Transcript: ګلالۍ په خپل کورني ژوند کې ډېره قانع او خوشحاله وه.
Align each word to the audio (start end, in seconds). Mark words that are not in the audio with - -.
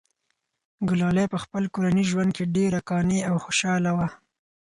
ګلالۍ 0.89 1.25
په 1.33 1.37
خپل 1.43 1.63
کورني 1.73 2.03
ژوند 2.11 2.29
کې 2.37 2.51
ډېره 2.55 2.79
قانع 2.89 3.21
او 3.29 3.35
خوشحاله 3.45 3.91
وه. 3.97 4.07